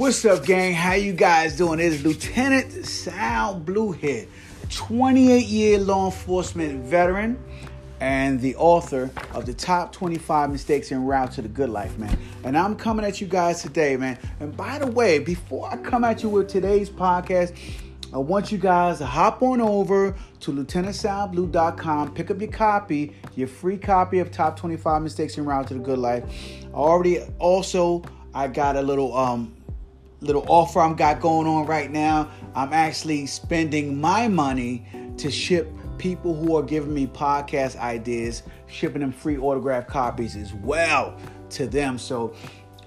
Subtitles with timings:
[0.00, 0.72] What's up, gang?
[0.72, 1.78] How you guys doing?
[1.78, 4.28] It is Lieutenant Sal Bluehead,
[4.70, 7.38] 28 year law enforcement veteran
[8.00, 12.18] and the author of the top 25 mistakes en route to the good life, man.
[12.44, 14.18] And I'm coming at you guys today, man.
[14.40, 17.54] And by the way, before I come at you with today's podcast,
[18.10, 23.48] I want you guys to hop on over to lieutenantsalblue.com, pick up your copy, your
[23.48, 26.24] free copy of Top 25 Mistakes en Route to the Good Life.
[26.72, 29.54] I already also I got a little um
[30.20, 32.30] little offer I'm got going on right now.
[32.54, 34.86] I'm actually spending my money
[35.18, 40.54] to ship people who are giving me podcast ideas, shipping them free autograph copies as
[40.54, 41.16] well
[41.50, 41.98] to them.
[41.98, 42.34] So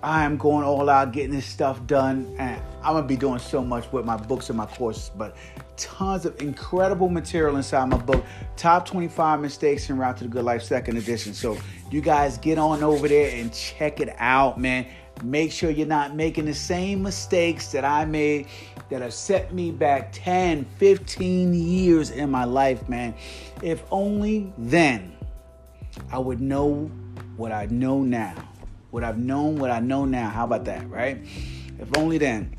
[0.01, 3.63] I am going all out getting this stuff done, and I'm gonna be doing so
[3.63, 5.37] much with my books and my courses, but
[5.77, 8.25] tons of incredible material inside my book,
[8.57, 11.33] Top 25 Mistakes en Route to the Good Life, second edition.
[11.33, 11.57] So
[11.89, 14.87] you guys get on over there and check it out, man.
[15.21, 18.47] Make sure you're not making the same mistakes that I made
[18.89, 23.15] that have set me back 10, 15 years in my life, man.
[23.61, 25.15] If only then
[26.11, 26.91] I would know
[27.37, 28.35] what I know now.
[28.91, 30.29] What I've known, what I know now.
[30.29, 31.17] How about that, right?
[31.79, 32.55] If only then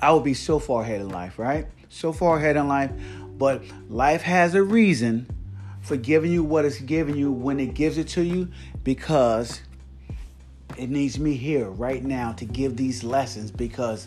[0.00, 1.66] I would be so far ahead in life, right?
[1.88, 2.90] So far ahead in life.
[3.38, 5.28] But life has a reason
[5.80, 8.48] for giving you what it's giving you when it gives it to you
[8.82, 9.60] because
[10.78, 14.06] it needs me here right now to give these lessons because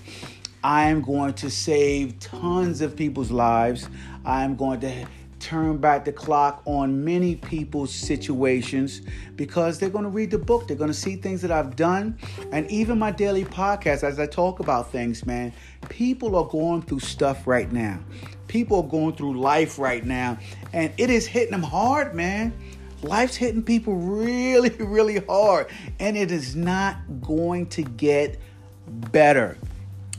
[0.64, 3.90] I am going to save tons of people's lives.
[4.26, 5.08] I am going to
[5.40, 9.02] turn back the clock on many people's situations
[9.36, 10.68] because they're going to read the book.
[10.68, 12.18] They're going to see things that I've done.
[12.52, 15.54] And even my daily podcast, as I talk about things, man,
[15.88, 18.00] people are going through stuff right now.
[18.48, 20.38] People are going through life right now.
[20.74, 22.54] And it is hitting them hard, man.
[23.02, 25.68] Life's hitting people really, really hard,
[26.00, 28.40] and it is not going to get
[28.88, 29.58] better.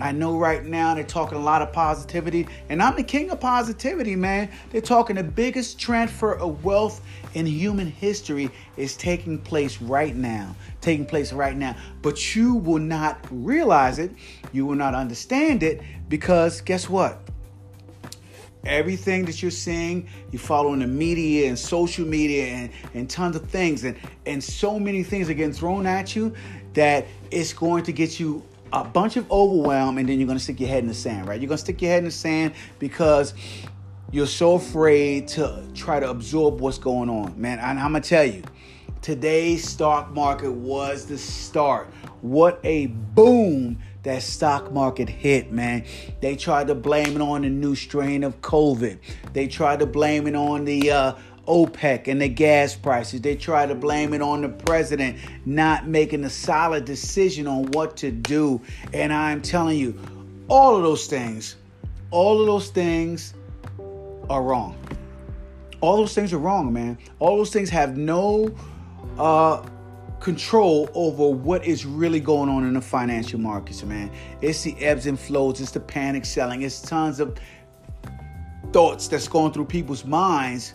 [0.00, 3.38] I know right now they're talking a lot of positivity, and I'm the king of
[3.38, 4.50] positivity, man.
[4.70, 7.02] They're talking the biggest transfer of wealth
[7.34, 10.56] in human history is taking place right now.
[10.80, 11.76] Taking place right now.
[12.00, 14.12] But you will not realize it,
[14.52, 17.20] you will not understand it, because guess what?
[18.65, 23.37] Everything that you're seeing you follow in the media and social media and, and tons
[23.37, 26.32] of things and, and so many things are getting thrown at you
[26.75, 30.43] that it's going to get you a bunch of overwhelm and then you're going to
[30.43, 31.41] stick your head in the sand right?
[31.41, 33.34] You're going to stick your head in the sand because
[34.12, 37.59] you're so afraid to try to absorb what's going on man.
[37.59, 38.43] And i'm going to tell you
[39.03, 41.88] today's stock market was the start.
[42.20, 45.84] What a boom that stock market hit, man.
[46.21, 48.99] They tried to blame it on the new strain of COVID.
[49.33, 51.15] They tried to blame it on the uh,
[51.47, 53.21] OPEC and the gas prices.
[53.21, 57.97] They tried to blame it on the president not making a solid decision on what
[57.99, 58.61] to do.
[58.93, 59.99] And I'm telling you,
[60.49, 61.56] all of those things,
[62.11, 63.34] all of those things
[64.28, 64.77] are wrong.
[65.81, 66.99] All those things are wrong, man.
[67.19, 68.55] All those things have no
[69.19, 69.67] uh,
[70.20, 74.10] control over what is really going on in the financial markets, man.
[74.41, 77.38] It's the ebbs and flows, it's the panic selling, it's tons of
[78.72, 80.75] thoughts that's going through people's minds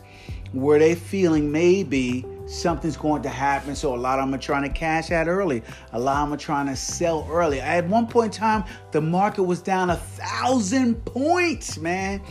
[0.52, 3.76] where they feeling maybe something's going to happen.
[3.76, 5.62] So a lot of them are trying to cash out early.
[5.94, 7.60] A lot of them are trying to sell early.
[7.60, 12.22] At one point in time, the market was down a thousand points, man.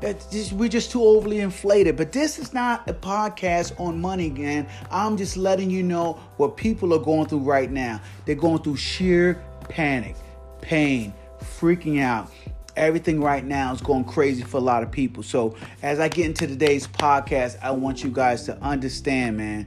[0.00, 1.96] Just, we're just too overly inflated.
[1.96, 4.68] But this is not a podcast on money, man.
[4.90, 8.00] I'm just letting you know what people are going through right now.
[8.24, 10.16] They're going through sheer panic,
[10.60, 12.30] pain, freaking out.
[12.76, 15.24] Everything right now is going crazy for a lot of people.
[15.24, 19.66] So, as I get into today's podcast, I want you guys to understand, man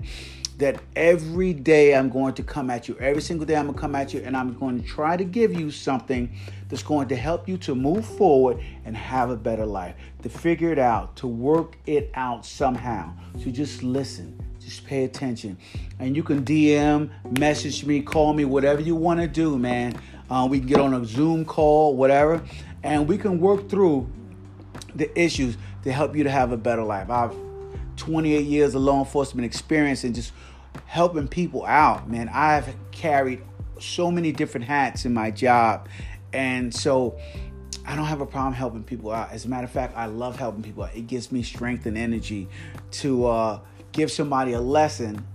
[0.61, 2.95] that every day I'm going to come at you.
[2.99, 5.23] Every single day I'm going to come at you and I'm going to try to
[5.23, 6.31] give you something
[6.69, 10.72] that's going to help you to move forward and have a better life, to figure
[10.72, 13.11] it out, to work it out somehow.
[13.44, 15.58] So just listen, just pay attention.
[15.97, 17.09] And you can DM,
[17.40, 19.99] message me, call me, whatever you want to do, man.
[20.29, 22.43] Uh, we can get on a Zoom call, whatever,
[22.84, 24.07] and we can work through
[24.93, 27.09] the issues to help you to have a better life.
[27.09, 27.35] I've
[28.02, 30.34] 28 years of law enforcement experience and just
[30.85, 32.29] helping people out, man.
[32.29, 33.44] I've carried
[33.79, 35.88] so many different hats in my job.
[36.34, 37.18] And so
[37.85, 39.32] I don't have a problem helping people out.
[39.32, 40.96] As a matter of fact, I love helping people out.
[40.96, 42.47] It gives me strength and energy
[42.91, 43.59] to uh,
[43.91, 45.26] give somebody a lesson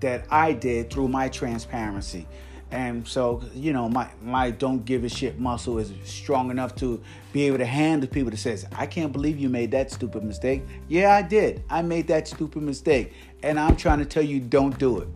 [0.00, 2.26] that I did through my transparency.
[2.70, 7.00] And so, you know, my my don't give a shit muscle is strong enough to
[7.32, 10.62] be able to handle people that says, I can't believe you made that stupid mistake.
[10.88, 11.62] Yeah, I did.
[11.70, 13.14] I made that stupid mistake.
[13.42, 15.08] And I'm trying to tell you don't do it.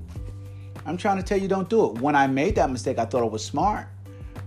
[0.86, 2.00] I'm trying to tell you don't do it.
[2.00, 3.86] When I made that mistake, I thought I was smart.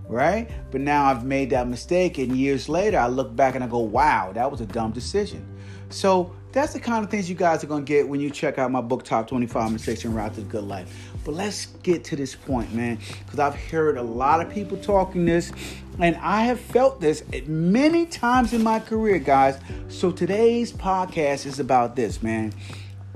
[0.08, 0.50] right?
[0.70, 3.78] But now I've made that mistake, and years later, I look back and I go,
[3.78, 5.46] wow, that was a dumb decision.
[5.88, 8.70] So that's the kind of things you guys are gonna get when you check out
[8.70, 11.12] my book, Top 25 Mistakes en Route to the Good Life.
[11.24, 15.24] But let's get to this point, man, because I've heard a lot of people talking
[15.24, 15.52] this,
[15.98, 19.58] and I have felt this many times in my career, guys.
[19.88, 22.52] So today's podcast is about this, man.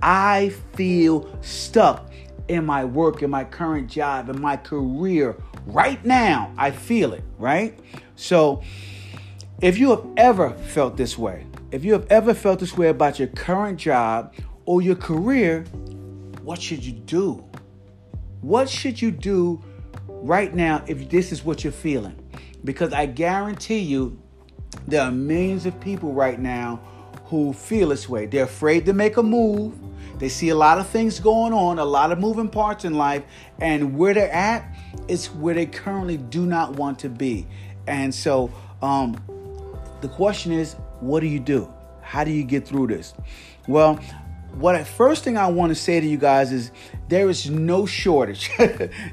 [0.02, 2.10] I feel stuck
[2.48, 5.36] in my work, in my current job, in my career
[5.66, 6.52] right now.
[6.56, 7.78] I feel it, right?
[8.16, 8.62] So,
[9.60, 13.18] if you have ever felt this way, if you have ever felt this way about
[13.18, 14.34] your current job
[14.64, 15.62] or your career,
[16.42, 17.44] what should you do?
[18.40, 19.62] What should you do
[20.06, 22.16] right now if this is what you're feeling?
[22.64, 24.20] Because I guarantee you,
[24.86, 26.80] there are millions of people right now
[27.26, 28.26] who feel this way.
[28.26, 29.78] They're afraid to make a move
[30.20, 33.24] they see a lot of things going on, a lot of moving parts in life,
[33.58, 34.76] and where they're at
[35.08, 37.46] is where they currently do not want to be.
[37.86, 38.52] And so,
[38.82, 39.16] um,
[40.02, 41.72] the question is, what do you do?
[42.02, 43.14] How do you get through this?
[43.66, 44.00] Well,
[44.54, 46.70] what I, first thing I want to say to you guys is
[47.08, 48.50] there is no shortage.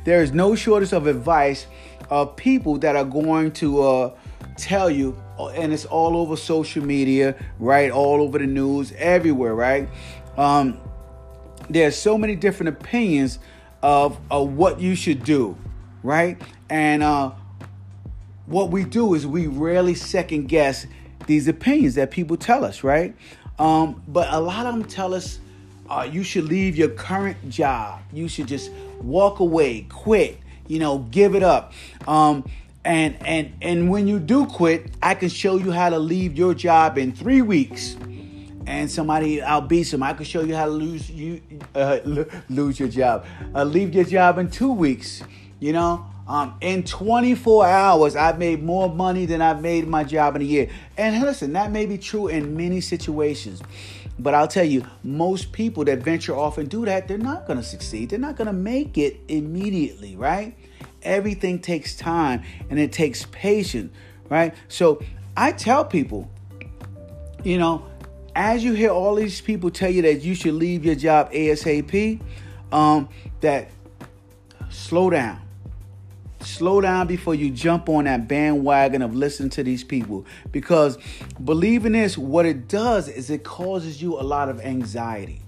[0.03, 1.67] there is no shortage of advice
[2.09, 4.11] of people that are going to uh,
[4.57, 7.91] tell you, and it's all over social media, right?
[7.91, 9.87] All over the news, everywhere, right?
[10.37, 10.79] Um,
[11.69, 13.39] there's so many different opinions
[13.83, 15.57] of, of what you should do,
[16.01, 16.41] right?
[16.69, 17.31] And uh,
[18.45, 20.87] what we do is we rarely second guess
[21.27, 23.15] these opinions that people tell us, right?
[23.59, 25.39] Um, but a lot of them tell us
[25.89, 28.01] uh, you should leave your current job.
[28.11, 28.71] You should just
[29.01, 31.73] walk away, quit, you know, give it up.
[32.07, 32.49] Um,
[32.83, 36.53] and and and when you do quit, I can show you how to leave your
[36.53, 37.97] job in three weeks
[38.65, 40.03] and somebody outbeats them.
[40.03, 41.41] I can show you how to lose you
[41.73, 41.99] uh,
[42.49, 43.25] lose your job,
[43.55, 45.23] uh, leave your job in two weeks.
[45.59, 50.35] You know, um, in 24 hours, I've made more money than I've made my job
[50.35, 50.69] in a year.
[50.97, 53.61] And listen, that may be true in many situations.
[54.19, 57.57] But I'll tell you, most people that venture off and do that, they're not going
[57.57, 58.09] to succeed.
[58.09, 60.55] They're not going to make it immediately, right?
[61.03, 63.95] Everything takes time and it takes patience,
[64.29, 64.53] right?
[64.67, 65.01] So
[65.35, 66.29] I tell people,
[67.43, 67.85] you know,
[68.35, 72.19] as you hear all these people tell you that you should leave your job ASAP,
[72.71, 73.07] um,
[73.41, 73.69] that
[74.69, 75.46] slow down.
[76.47, 80.25] Slow down before you jump on that bandwagon of listening to these people.
[80.51, 80.97] Because
[81.43, 85.41] believing this, what it does is it causes you a lot of anxiety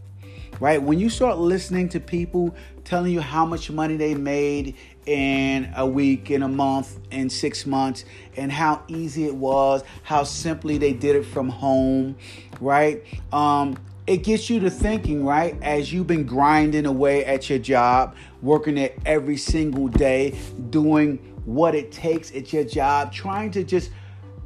[0.59, 0.81] right?
[0.81, 4.75] When you start listening to people telling you how much money they made
[5.05, 8.05] in a week, in a month, in six months,
[8.35, 12.17] and how easy it was, how simply they did it from home,
[12.59, 13.03] right?
[13.31, 13.77] Um,
[14.09, 15.55] it gets you to thinking, right?
[15.61, 20.35] As you've been grinding away at your job, working it every single day,
[20.71, 23.91] doing what it takes at your job, trying to just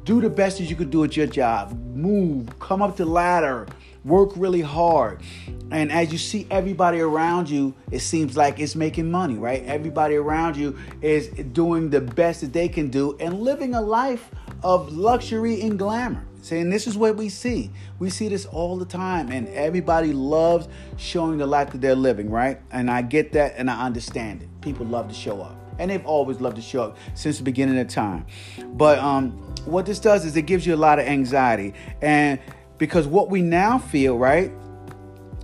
[0.04, 3.66] do the best that you could do at your job, move, come up the ladder,
[4.04, 5.22] work really hard.
[5.70, 9.64] And as you see everybody around you, it seems like it's making money, right?
[9.64, 14.30] Everybody around you is doing the best that they can do and living a life
[14.62, 16.22] of luxury and glamour.
[16.44, 17.70] Saying this is what we see.
[17.98, 20.68] We see this all the time, and everybody loves
[20.98, 22.60] showing the life that they're living, right?
[22.70, 24.48] And I get that and I understand it.
[24.60, 25.56] People love to show up.
[25.78, 28.26] And they've always loved to show up since the beginning of time.
[28.74, 29.30] But um,
[29.64, 31.72] what this does is it gives you a lot of anxiety.
[32.02, 32.38] And
[32.76, 34.52] because what we now feel, right,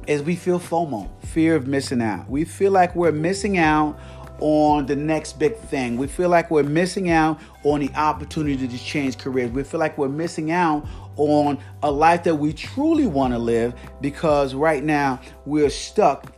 [0.07, 2.29] is we feel FOMO, fear of missing out.
[2.29, 3.99] We feel like we're missing out
[4.41, 5.97] on the next big thing.
[5.97, 9.51] We feel like we're missing out on the opportunity to change careers.
[9.51, 13.75] We feel like we're missing out on a life that we truly want to live
[14.01, 16.33] because right now we're stuck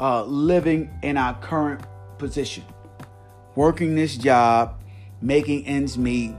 [0.00, 1.82] uh, living in our current
[2.18, 2.64] position,
[3.54, 4.80] working this job,
[5.22, 6.34] making ends meet,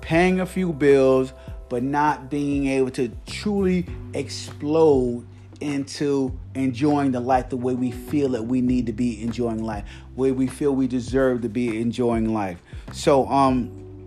[0.00, 1.32] paying a few bills,
[1.68, 5.26] but not being able to truly explode
[5.64, 9.84] into enjoying the life the way we feel that we need to be enjoying life,
[10.14, 12.60] the way we feel we deserve to be enjoying life.
[12.92, 14.06] So, um,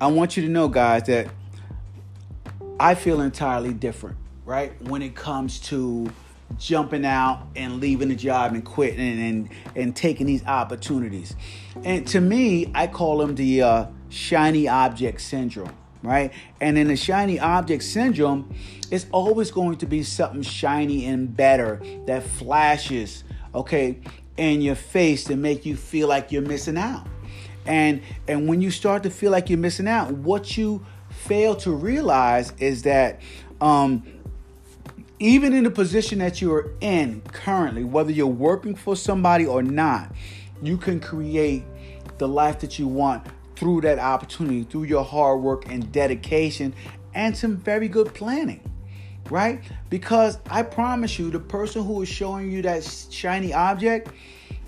[0.00, 1.28] I want you to know, guys, that
[2.80, 4.80] I feel entirely different, right?
[4.82, 6.10] When it comes to
[6.58, 11.36] jumping out and leaving the job and quitting and, and, and taking these opportunities.
[11.84, 15.72] And to me, I call them the uh, shiny object syndrome
[16.02, 16.32] right?
[16.60, 18.54] And in the shiny object syndrome,
[18.90, 23.98] it's always going to be something shiny and better that flashes, okay,
[24.36, 27.06] in your face to make you feel like you're missing out.
[27.64, 31.70] And and when you start to feel like you're missing out, what you fail to
[31.70, 33.20] realize is that
[33.60, 34.02] um,
[35.20, 40.12] even in the position that you're in currently, whether you're working for somebody or not,
[40.60, 41.62] you can create
[42.18, 43.24] the life that you want
[43.56, 46.74] through that opportunity, through your hard work and dedication,
[47.14, 48.60] and some very good planning,
[49.30, 49.62] right?
[49.90, 54.10] Because I promise you, the person who is showing you that shiny object,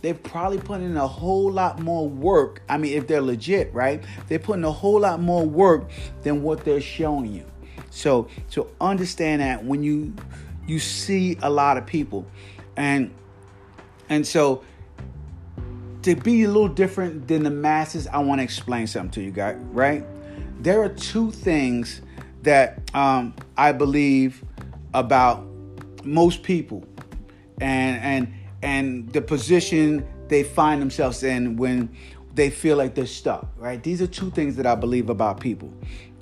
[0.03, 2.63] they've probably put in a whole lot more work.
[2.69, 4.05] I mean, if they're legit, right?
[4.29, 5.91] They're putting a whole lot more work
[6.23, 7.47] than what they're showing you.
[7.91, 10.15] So, so understand that when you
[10.67, 12.27] you see a lot of people,
[12.77, 13.15] and
[14.09, 14.63] and so
[16.05, 19.31] to be a little different than the masses, I want to explain something to you
[19.31, 20.05] guys, right?
[20.61, 22.03] There are two things
[22.43, 24.45] that um, I believe
[24.93, 25.47] about
[26.05, 26.85] most people
[27.61, 31.89] and and and the position they find themselves in when
[32.35, 33.83] they feel like they're stuck, right?
[33.83, 35.73] These are two things that I believe about people,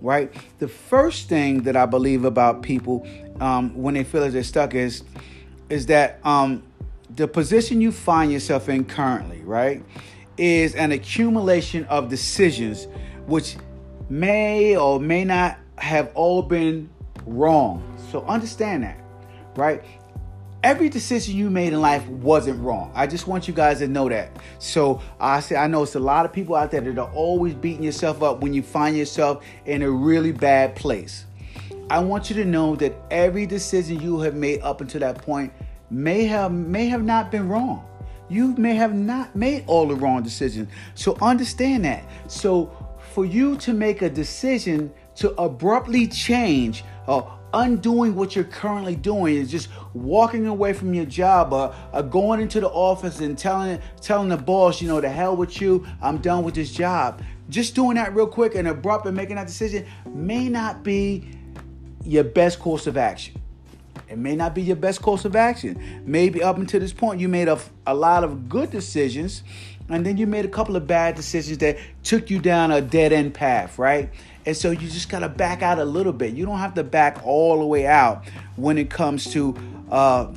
[0.01, 0.33] right?
[0.59, 3.07] The first thing that I believe about people
[3.41, 5.03] um, when they feel like they're stuck is
[5.69, 6.62] is that um,
[7.16, 9.85] the position you find yourself in currently, right,
[10.37, 12.87] is an accumulation of decisions
[13.26, 13.57] which
[14.09, 16.88] may or may not have all been
[17.26, 17.83] wrong.
[18.11, 18.99] So understand that,
[19.57, 19.83] right?
[20.62, 22.92] Every decision you made in life wasn't wrong.
[22.95, 24.31] I just want you guys to know that.
[24.61, 27.54] So I say I know it's a lot of people out there that are always
[27.54, 31.25] beating yourself up when you find yourself in a really bad place.
[31.90, 35.52] I want you to know that every decision you have made up until that point
[35.93, 37.87] may have may have not been wrong.
[38.29, 40.69] You may have not made all the wrong decisions.
[40.95, 42.05] So understand that.
[42.29, 42.73] So
[43.13, 49.35] for you to make a decision to abruptly change or undoing what you're currently doing
[49.35, 53.79] is just walking away from your job or, or, going into the office and telling
[54.01, 57.23] telling the boss, you know, the hell with you, I'm done with this job.
[57.51, 61.29] Just doing that real quick and abrupt and making that decision may not be
[62.03, 63.42] your best course of action.
[64.12, 66.02] It may not be your best course of action.
[66.04, 69.42] Maybe up until this point, you made a, a lot of good decisions,
[69.88, 73.14] and then you made a couple of bad decisions that took you down a dead
[73.14, 74.11] end path, right?
[74.45, 76.35] And so you just got to back out a little bit.
[76.35, 78.26] You don't have to back all the way out
[78.57, 79.57] when it comes to
[79.90, 80.31] uh,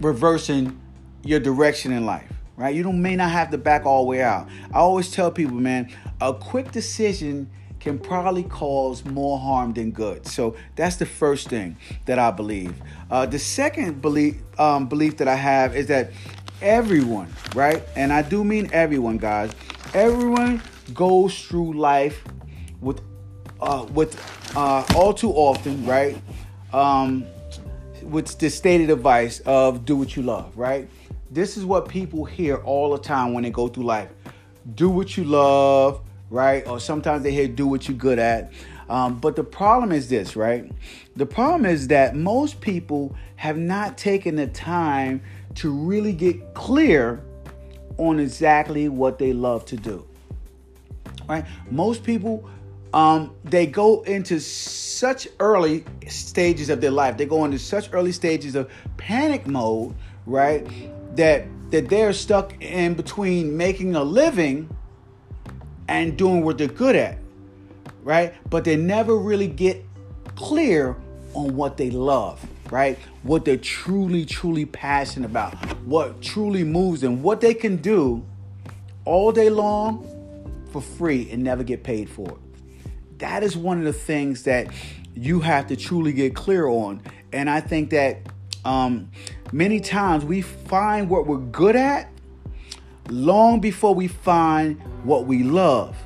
[0.00, 0.80] reversing
[1.22, 2.74] your direction in life, right?
[2.74, 4.48] You don't may not have to back all the way out.
[4.74, 5.88] I always tell people, man,
[6.20, 7.48] a quick decision
[7.82, 10.24] can probably cause more harm than good.
[10.24, 12.74] So that's the first thing that I believe.
[13.10, 16.12] Uh, the second belief um, belief that I have is that
[16.60, 19.50] everyone, right, and I do mean everyone, guys,
[19.94, 20.62] everyone
[20.94, 22.22] goes through life
[22.80, 23.00] with
[23.60, 24.14] uh, with
[24.56, 26.16] uh, all too often, right,
[26.72, 27.24] um,
[28.02, 30.88] with the stated advice of do what you love, right.
[31.32, 34.10] This is what people hear all the time when they go through life.
[34.76, 36.01] Do what you love
[36.32, 36.66] right?
[36.66, 38.52] Or sometimes they hear do what you're good at.
[38.88, 40.70] Um, but the problem is this, right?
[41.14, 45.22] The problem is that most people have not taken the time
[45.56, 47.22] to really get clear
[47.98, 50.06] on exactly what they love to do.
[51.28, 51.44] Right?
[51.70, 52.48] Most people
[52.94, 57.16] um, they go into such early stages of their life.
[57.16, 59.94] They go into such early stages of panic mode,
[60.26, 60.66] right?
[61.16, 64.68] That that they're stuck in between making a living
[65.88, 67.18] and doing what they're good at,
[68.02, 68.34] right?
[68.48, 69.84] But they never really get
[70.36, 70.96] clear
[71.34, 72.98] on what they love, right?
[73.22, 78.24] What they're truly, truly passionate about, what truly moves them, what they can do
[79.04, 80.06] all day long
[80.72, 83.18] for free and never get paid for it.
[83.18, 84.68] That is one of the things that
[85.14, 87.02] you have to truly get clear on.
[87.32, 88.18] And I think that
[88.64, 89.10] um,
[89.52, 92.08] many times we find what we're good at
[93.08, 95.96] long before we find what we love.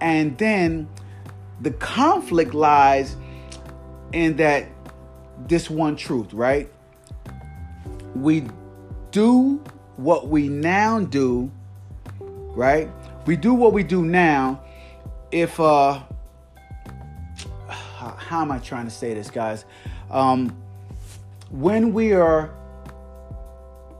[0.00, 0.88] And then
[1.60, 3.16] the conflict lies
[4.12, 4.68] in that
[5.48, 6.70] this one truth, right?
[8.14, 8.44] We
[9.10, 9.62] do
[9.96, 11.50] what we now do,
[12.20, 12.88] right?
[13.26, 14.62] We do what we do now
[15.30, 16.00] if uh
[17.98, 19.64] how am I trying to say this, guys?
[20.10, 20.56] Um
[21.50, 22.50] when we are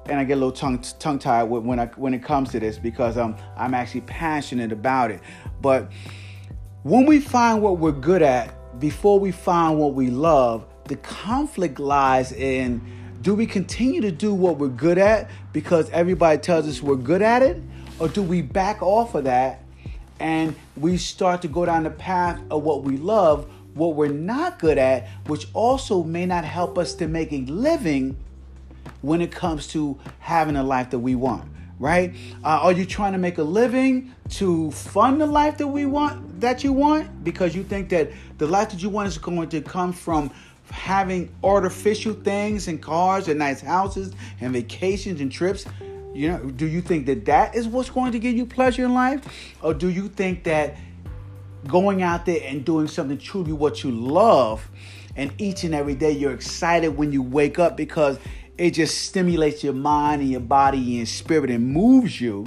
[0.07, 2.79] and I get a little tongue tongue tied when I when it comes to this
[2.79, 5.21] because um, I'm actually passionate about it.
[5.61, 5.91] But
[6.83, 11.79] when we find what we're good at before we find what we love, the conflict
[11.79, 12.81] lies in
[13.23, 17.23] do we continue to do what we're good at because everybody tells us we're good
[17.23, 17.63] at it,
[18.01, 19.63] or do we back off of that
[20.19, 24.59] and we start to go down the path of what we love, what we're not
[24.59, 28.17] good at, which also may not help us to make a living
[29.01, 31.45] when it comes to having a life that we want,
[31.79, 32.15] right?
[32.45, 36.41] Uh, are you trying to make a living to fund the life that we want,
[36.41, 39.61] that you want, because you think that the life that you want is going to
[39.61, 40.31] come from
[40.71, 45.67] having artificial things and cars and nice houses and vacations and trips?
[46.15, 48.93] You know, do you think that that is what's going to give you pleasure in
[48.93, 49.55] life?
[49.63, 50.77] Or do you think that
[51.67, 54.69] going out there and doing something truly what you love
[55.17, 58.19] and each and every day you're excited when you wake up because
[58.63, 62.47] it just stimulates your mind and your body and spirit and moves you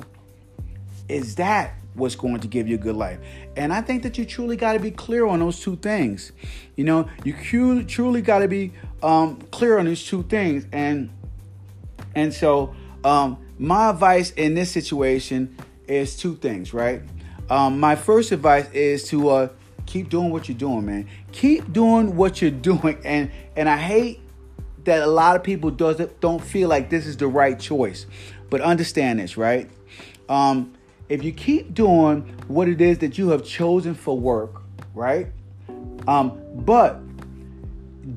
[1.09, 3.19] is that what's going to give you a good life
[3.57, 6.31] and i think that you truly got to be clear on those two things
[6.75, 8.71] you know you truly got to be
[9.03, 11.09] um, clear on these two things and
[12.15, 15.55] and so um, my advice in this situation
[15.87, 17.01] is two things, right?
[17.49, 19.49] Um, my first advice is to uh,
[19.85, 21.07] keep doing what you're doing, man.
[21.31, 24.21] Keep doing what you're doing, and and I hate
[24.85, 28.05] that a lot of people doesn't don't feel like this is the right choice,
[28.49, 29.69] but understand this, right?
[30.29, 30.73] Um,
[31.09, 34.61] if you keep doing what it is that you have chosen for work,
[34.93, 35.27] right?
[36.07, 36.99] Um, but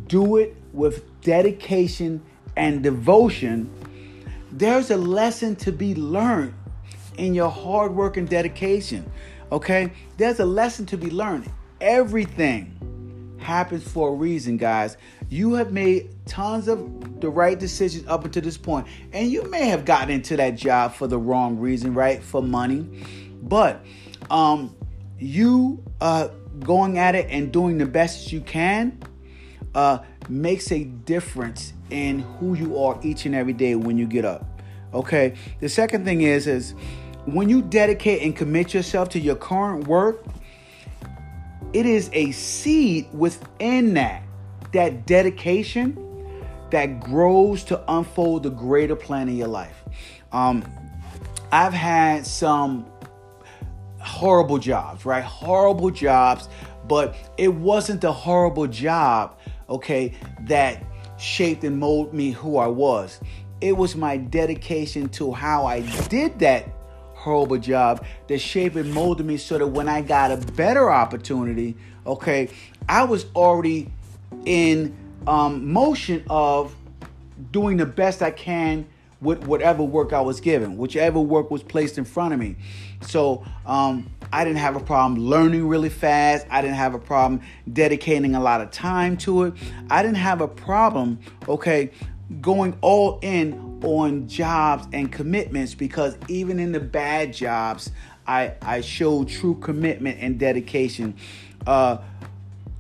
[0.07, 2.23] do it with dedication
[2.57, 3.71] and devotion
[4.51, 6.55] there's a lesson to be learned
[7.17, 9.11] in your hard work and dedication.
[9.53, 9.93] Okay?
[10.17, 11.51] There's a lesson to be learned.
[11.81, 12.78] Everything
[13.39, 14.97] happens for a reason, guys.
[15.29, 19.69] You have made tons of the right decisions up until this point, and you may
[19.69, 22.23] have gotten into that job for the wrong reason, right?
[22.23, 23.05] For money,
[23.43, 23.85] but
[24.31, 24.75] um,
[25.19, 26.29] you uh,
[26.61, 28.99] going at it and doing the best you can
[29.75, 34.25] uh, makes a difference in who you are each and every day when you get
[34.25, 34.45] up.
[34.93, 35.35] Okay.
[35.61, 36.75] The second thing is is
[37.27, 40.25] when you dedicate and commit yourself to your current work,
[41.73, 44.23] it is a seed within that
[44.73, 45.97] that dedication
[46.71, 49.83] that grows to unfold the greater plan in your life.
[50.33, 50.65] Um,
[51.51, 52.87] I've had some
[54.01, 55.25] horrible jobs, right?
[55.25, 56.49] Horrible jobs,
[56.87, 59.39] but it wasn't the horrible job,
[59.71, 60.85] okay, that
[61.19, 63.21] shaped and molded me who I was.
[63.61, 66.69] It was my dedication to how I did that
[67.19, 71.77] horrible job that shaped and molded me so that when I got a better opportunity,
[72.07, 72.49] okay,
[72.89, 73.93] I was already
[74.45, 76.75] in um, motion of
[77.51, 78.87] doing the best I can
[79.21, 82.57] with whatever work I was given, whichever work was placed in front of me.
[83.01, 86.47] So um, I didn't have a problem learning really fast.
[86.51, 87.41] I didn't have a problem
[87.73, 89.55] dedicating a lot of time to it.
[89.91, 91.91] I didn't have a problem, okay,
[92.41, 97.91] going all in on jobs and commitments because even in the bad jobs,
[98.27, 101.15] I, I showed true commitment and dedication
[101.67, 101.99] uh,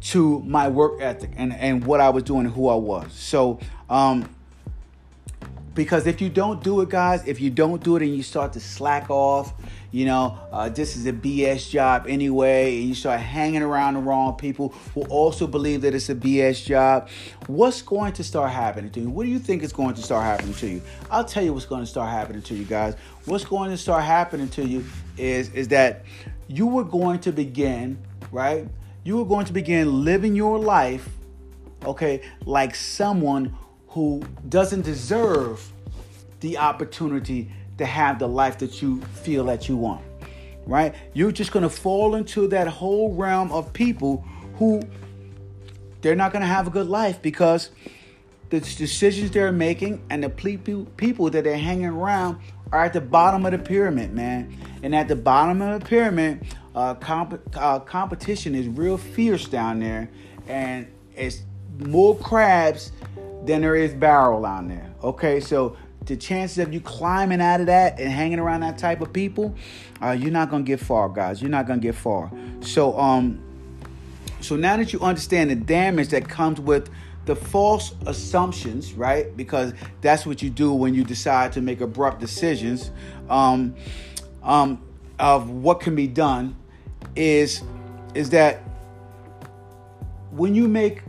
[0.00, 3.12] to my work ethic and, and what I was doing and who I was.
[3.12, 3.58] So,
[3.88, 4.28] um,
[5.78, 8.52] because if you don't do it, guys, if you don't do it and you start
[8.54, 9.54] to slack off,
[9.92, 14.00] you know, uh, this is a BS job anyway, and you start hanging around the
[14.00, 17.08] wrong people who also believe that it's a BS job,
[17.46, 19.08] what's going to start happening to you?
[19.08, 20.82] What do you think is going to start happening to you?
[21.12, 22.96] I'll tell you what's going to start happening to you guys.
[23.26, 24.84] What's going to start happening to you
[25.16, 26.02] is, is that
[26.48, 28.66] you were going to begin, right?
[29.04, 31.08] You were going to begin living your life,
[31.84, 33.56] okay, like someone
[33.88, 35.72] who doesn't deserve
[36.40, 40.04] the opportunity to have the life that you feel that you want.
[40.66, 40.94] Right?
[41.14, 44.24] You're just going to fall into that whole realm of people
[44.56, 44.82] who
[46.02, 47.70] they're not going to have a good life because
[48.50, 52.38] the decisions they're making and the people that they're hanging around
[52.72, 54.56] are at the bottom of the pyramid, man.
[54.82, 59.80] And at the bottom of the pyramid, uh, comp- uh, competition is real fierce down
[59.80, 60.10] there,
[60.46, 61.42] and it's
[61.78, 62.92] more crabs
[63.44, 64.92] than there is barrel down there.
[65.02, 69.00] Okay, so the chances of you climbing out of that and hanging around that type
[69.00, 69.54] of people,
[70.02, 71.40] uh, you're not gonna get far, guys.
[71.40, 72.30] You're not gonna get far.
[72.60, 73.40] So, um,
[74.40, 76.90] so now that you understand the damage that comes with
[77.26, 79.36] the false assumptions, right?
[79.36, 82.90] Because that's what you do when you decide to make abrupt decisions
[83.28, 83.74] um,
[84.42, 84.82] um,
[85.18, 86.56] of what can be done.
[87.14, 87.62] Is
[88.14, 88.62] is that
[90.30, 91.02] when you make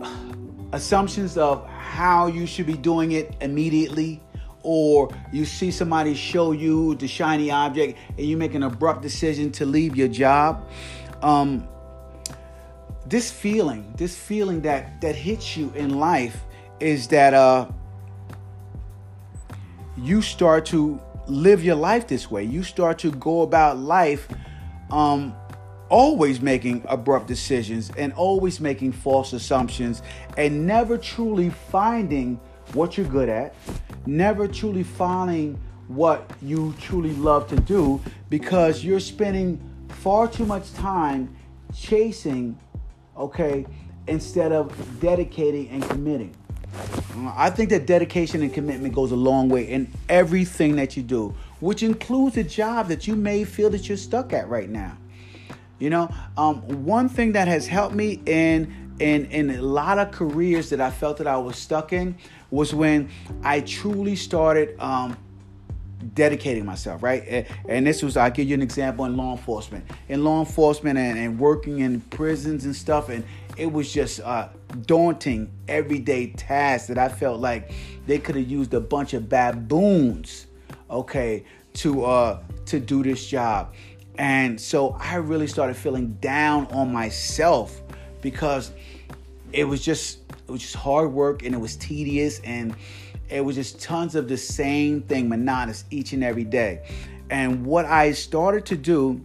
[0.72, 4.20] assumptions of how you should be doing it immediately,
[4.62, 9.50] or you see somebody show you the shiny object and you make an abrupt decision
[9.52, 10.68] to leave your job.
[11.22, 11.66] Um,
[13.06, 16.36] this feeling, this feeling that that hits you in life
[16.80, 17.66] is that uh,
[19.96, 22.44] you start to live your life this way.
[22.44, 24.28] You start to go about life
[24.90, 25.34] um,
[25.88, 30.02] always making abrupt decisions and always making false assumptions
[30.36, 32.40] and never truly finding
[32.72, 33.54] what you're good at,
[34.06, 40.72] never truly finding what you truly love to do because you're spending far too much
[40.74, 41.34] time
[41.74, 42.58] chasing,
[43.16, 43.64] okay,
[44.08, 46.34] instead of dedicating and committing.
[47.12, 51.02] Mm, I think that dedication and commitment goes a long way in everything that you
[51.02, 54.96] do, which includes a job that you may feel that you're stuck at right now.
[55.78, 60.10] You know, um, one thing that has helped me in in in a lot of
[60.10, 62.16] careers that I felt that I was stuck in
[62.50, 63.10] was when
[63.42, 65.18] I truly started um,
[66.14, 67.46] dedicating myself, right?
[67.68, 69.84] And this was, I'll give you an example in law enforcement.
[70.08, 73.24] In law enforcement and, and working in prisons and stuff, and
[73.56, 74.48] it was just uh,
[74.86, 77.72] daunting everyday tasks that I felt like
[78.06, 80.46] they could have used a bunch of baboons,
[80.90, 83.74] okay, to uh, to do this job.
[84.18, 87.82] And so I really started feeling down on myself
[88.22, 88.72] because
[89.52, 92.74] it was just it was just hard work and it was tedious and
[93.28, 96.86] it was just tons of the same thing monotonous each and every day.
[97.30, 99.20] And what I started to do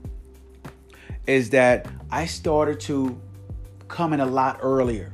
[1.27, 3.19] is that I started to
[3.87, 5.13] come in a lot earlier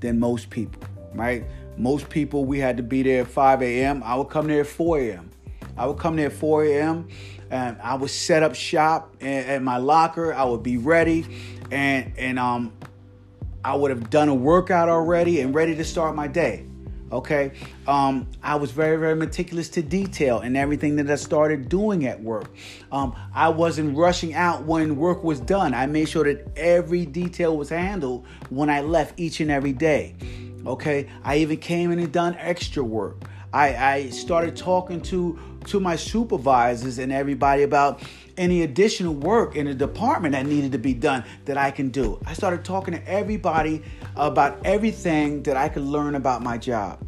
[0.00, 0.82] than most people,
[1.14, 1.44] right?
[1.76, 4.02] Most people, we had to be there at 5 a.m.
[4.04, 5.30] I would come there at 4 a.m.
[5.78, 7.08] I would come there at 4 a.m.
[7.50, 10.34] and I would set up shop at my locker.
[10.34, 11.26] I would be ready,
[11.70, 12.72] and and um,
[13.64, 16.64] I would have done a workout already and ready to start my day.
[17.10, 17.52] Okay,
[17.86, 22.22] um, I was very, very meticulous to detail in everything that I started doing at
[22.22, 22.50] work.
[22.92, 25.72] Um, I wasn't rushing out when work was done.
[25.72, 30.16] I made sure that every detail was handled when I left each and every day.
[30.66, 33.22] Okay, I even came in and done extra work.
[33.54, 35.38] I, I started talking to
[35.68, 38.02] to my supervisors and everybody about
[38.36, 42.20] any additional work in the department that needed to be done that I can do.
[42.24, 43.82] I started talking to everybody
[44.16, 47.04] about everything that I could learn about my job.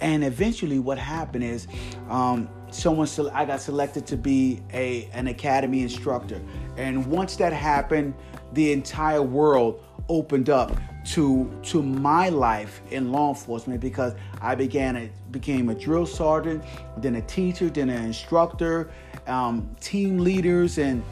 [0.00, 1.66] And eventually, what happened is,
[2.08, 6.40] um, someone I got selected to be a an academy instructor.
[6.76, 8.14] And once that happened,
[8.52, 10.72] the entire world opened up
[11.04, 16.64] to to my life in law enforcement because I began a, became a drill sergeant,
[16.98, 18.90] then a teacher, then an instructor,
[19.26, 21.02] um, team leaders, and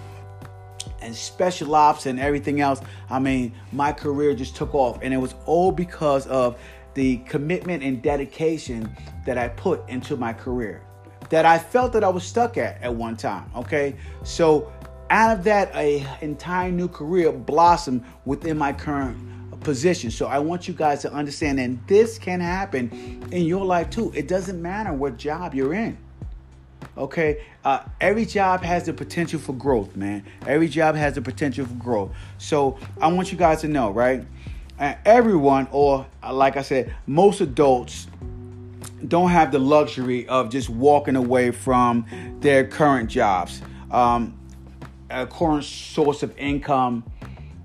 [1.00, 2.80] and special ops and everything else.
[3.08, 6.58] I mean, my career just took off, and it was all because of
[6.94, 10.82] the commitment and dedication that I put into my career
[11.30, 13.50] that I felt that I was stuck at at one time.
[13.54, 14.72] Okay, so
[15.10, 19.16] out of that, a entire new career blossomed within my current
[19.60, 20.10] position.
[20.10, 24.12] So I want you guys to understand that this can happen in your life too.
[24.14, 25.98] It doesn't matter what job you're in.
[26.96, 30.24] Okay, uh, every job has the potential for growth, man.
[30.46, 32.10] Every job has the potential for growth.
[32.38, 34.24] So I want you guys to know, right?
[34.78, 38.06] And everyone, or uh, like I said, most adults
[39.06, 42.04] don't have the luxury of just walking away from
[42.40, 44.36] their current jobs, um,
[45.10, 47.04] a current source of income,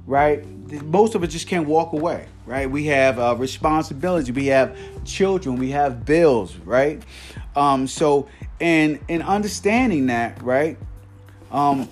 [0.06, 0.46] right?
[0.84, 2.70] Most of us just can't walk away, right?
[2.70, 7.04] We have uh, responsibilities, we have children, we have bills, right?
[7.56, 8.28] Um, so
[8.60, 10.78] and in understanding that, right,
[11.52, 11.88] um,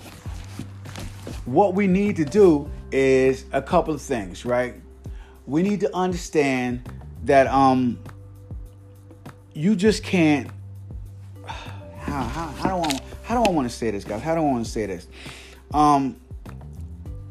[1.44, 4.74] what we need to do is a couple of things, right?
[5.46, 6.88] We need to understand
[7.24, 7.98] that um,
[9.52, 10.50] you just can't.
[12.02, 14.20] How, how, how do I how do I want to say this, guys?
[14.20, 15.06] How do I want to say this?
[15.72, 16.16] Um,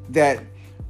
[0.10, 0.41] that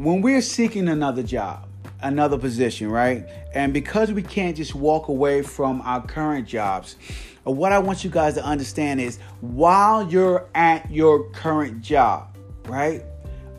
[0.03, 1.67] when we're seeking another job,
[2.01, 3.23] another position, right?
[3.53, 6.95] And because we can't just walk away from our current jobs,
[7.43, 12.35] what I want you guys to understand is while you're at your current job,
[12.65, 13.03] right?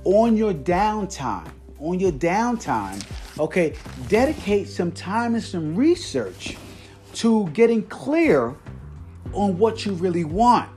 [0.02, 3.05] On your downtime, on your downtime,
[3.38, 3.74] okay,
[4.09, 6.57] dedicate some time and some research
[7.14, 8.57] to getting clear
[9.33, 10.68] on what you really want,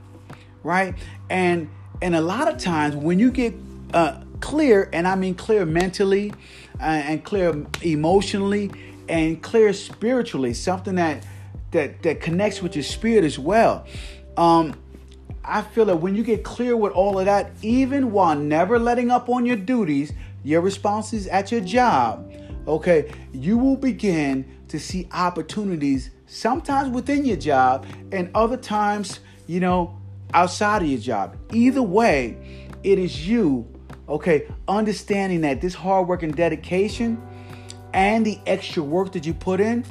[0.62, 0.94] right?
[1.28, 1.68] And
[2.02, 3.52] and a lot of times when you get
[3.94, 6.32] uh, clear, and I mean clear mentally,
[6.78, 8.70] uh, and clear emotionally,
[9.08, 11.26] and clear spiritually, something that
[11.72, 13.84] that that connects with your spirit as well.
[14.36, 14.78] Um,
[15.44, 19.10] I feel that when you get clear with all of that, even while never letting
[19.10, 20.12] up on your duties,
[20.44, 22.32] your responses at your job,
[22.68, 29.58] okay, you will begin to see opportunities sometimes within your job and other times, you
[29.58, 30.00] know,
[30.34, 31.36] outside of your job.
[31.52, 33.66] Either way, it is you,
[34.08, 37.20] okay, understanding that this hard work and dedication
[37.92, 39.84] and the extra work that you put in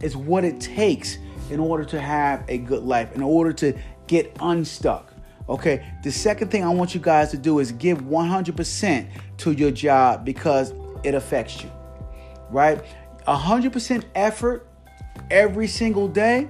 [0.00, 1.18] is what it takes
[1.50, 3.72] in order to have a good life, in order to
[4.06, 5.12] get unstuck.
[5.48, 9.08] Okay, the second thing I want you guys to do is give 100%
[9.38, 11.70] to your job because it affects you,
[12.50, 12.82] right?
[13.26, 14.68] 100% effort
[15.30, 16.48] every single day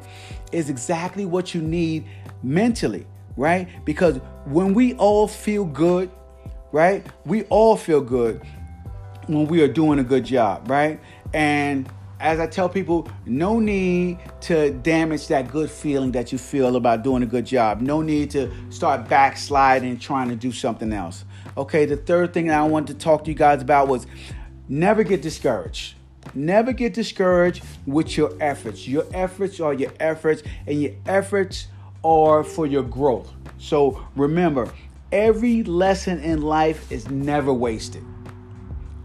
[0.53, 2.05] is exactly what you need
[2.43, 3.07] mentally,
[3.37, 3.69] right?
[3.85, 6.11] Because when we all feel good,
[6.73, 7.07] right?
[7.25, 8.43] We all feel good
[9.27, 10.99] when we are doing a good job, right?
[11.33, 16.77] And as I tell people, no need to damage that good feeling that you feel
[16.77, 17.81] about doing a good job.
[17.81, 21.25] No need to start backsliding trying to do something else.
[21.57, 24.07] Okay, the third thing I wanted to talk to you guys about was
[24.69, 25.95] never get discouraged.
[26.35, 28.87] Never get discouraged with your efforts.
[28.87, 31.67] Your efforts are your efforts, and your efforts
[32.05, 33.31] are for your growth.
[33.59, 34.73] So remember,
[35.13, 38.03] every lesson in life is never wasted.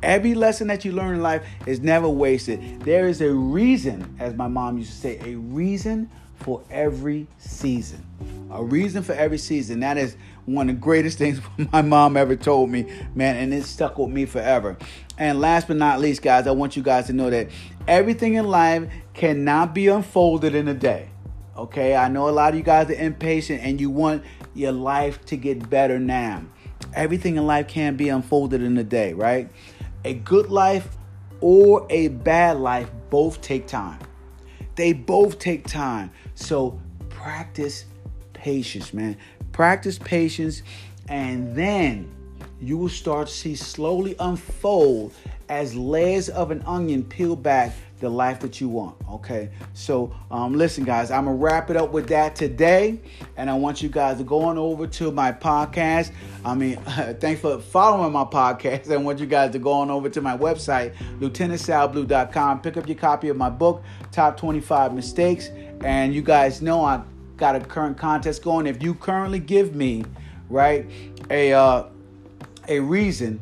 [0.01, 2.81] Every lesson that you learn in life is never wasted.
[2.81, 8.05] There is a reason, as my mom used to say, a reason for every season.
[8.51, 9.81] A reason for every season.
[9.81, 10.15] That is
[10.45, 11.41] one of the greatest things
[11.73, 14.77] my mom ever told me, man, and it stuck with me forever.
[15.17, 17.49] And last but not least, guys, I want you guys to know that
[17.87, 21.09] everything in life cannot be unfolded in a day.
[21.57, 24.23] Okay, I know a lot of you guys are impatient and you want
[24.57, 26.43] your life to get better now.
[26.93, 29.49] Everything in life can be unfolded in a day, right?
[30.05, 30.97] A good life
[31.41, 33.99] or a bad life both take time.
[34.75, 36.11] They both take time.
[36.35, 37.85] So practice
[38.33, 39.17] patience, man.
[39.51, 40.61] Practice patience,
[41.09, 42.11] and then
[42.61, 45.13] you will start to see slowly unfold
[45.49, 48.95] as layers of an onion peel back the life that you want.
[49.10, 52.99] Okay, so um, listen, guys, I'm gonna wrap it up with that today,
[53.36, 56.12] and I want you guys to go on over to my podcast.
[56.45, 56.77] I mean,
[57.19, 58.91] thanks for following my podcast.
[58.91, 62.62] I want you guys to go on over to my website, lieutenantsalblue.com.
[62.62, 65.49] Pick up your copy of my book, Top 25 Mistakes,
[65.83, 67.01] and you guys know I
[67.36, 68.67] got a current contest going.
[68.67, 70.03] If you currently give me
[70.49, 70.89] right
[71.29, 71.83] a uh,
[72.67, 73.39] a reason.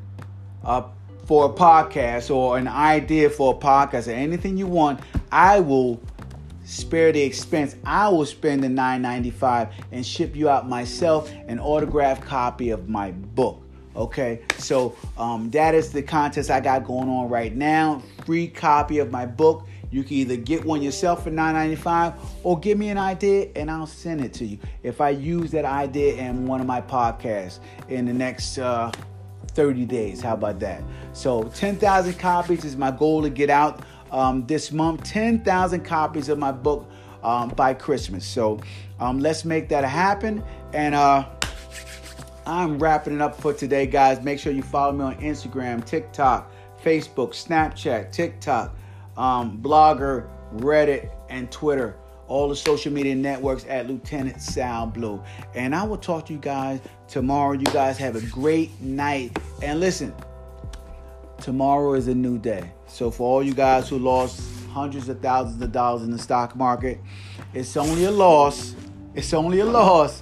[0.63, 0.84] Uh,
[1.26, 5.00] for a podcast or an idea for a podcast or anything you want,
[5.32, 6.00] I will
[6.66, 7.76] spare the expense.
[7.86, 13.12] I will spend the $9.95 and ship you out myself an autographed copy of my
[13.12, 13.62] book.
[13.96, 18.04] Okay, so um, that is the contest I got going on right now.
[18.26, 19.68] Free copy of my book.
[19.90, 23.88] You can either get one yourself for $9.95 or give me an idea and I'll
[23.88, 24.60] send it to you.
[24.84, 28.92] If I use that idea in one of my podcasts in the next uh,
[29.56, 30.22] 30 days.
[30.22, 30.84] How about that?
[31.13, 35.04] So 10,000 copies is my goal to get out um, this month.
[35.04, 36.89] 10,000 copies of my book
[37.24, 38.26] um, by Christmas.
[38.26, 38.60] So
[39.00, 40.44] um, let's make that happen.
[40.74, 41.28] And uh,
[42.46, 44.22] I'm wrapping it up for today, guys.
[44.22, 46.52] Make sure you follow me on Instagram, TikTok,
[46.84, 48.76] Facebook, Snapchat, TikTok,
[49.18, 55.22] um, Blogger, Reddit, and Twitter all the social media networks at Lieutenant Sal Blue.
[55.54, 57.54] And I will talk to you guys tomorrow.
[57.54, 59.38] You guys have a great night.
[59.62, 60.14] And listen,
[61.42, 62.72] tomorrow is a new day.
[62.88, 66.56] So for all you guys who lost hundreds of thousands of dollars in the stock
[66.56, 67.00] market,
[67.54, 68.76] it's only a loss.
[69.14, 70.22] It's only a loss.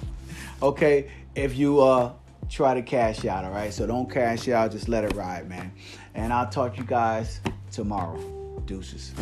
[0.62, 2.12] Okay, if you uh
[2.48, 3.72] try to cash out, all right?
[3.72, 5.72] So don't cash out, just let it ride, man.
[6.14, 7.40] And I'll talk to you guys
[7.70, 8.18] tomorrow.
[8.66, 9.12] Deuces.